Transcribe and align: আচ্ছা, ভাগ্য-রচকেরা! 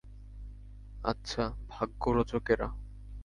আচ্ছা, 1.03 1.43
ভাগ্য-রচকেরা! 1.69 2.67